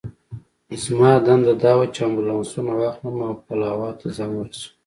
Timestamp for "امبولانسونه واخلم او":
2.07-3.33